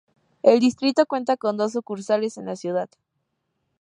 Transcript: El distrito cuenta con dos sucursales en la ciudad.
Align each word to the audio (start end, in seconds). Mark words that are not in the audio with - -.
El 0.41 0.59
distrito 0.59 1.05
cuenta 1.05 1.37
con 1.37 1.57
dos 1.57 1.73
sucursales 1.73 2.35
en 2.39 2.47
la 2.47 2.55
ciudad. 2.55 2.89